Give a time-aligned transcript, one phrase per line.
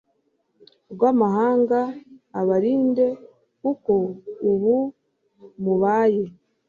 [0.93, 1.79] rw'amahanga,
[2.39, 3.05] abarinde,
[3.61, 3.91] kuko
[4.51, 4.75] ubu
[5.63, 6.23] mubaye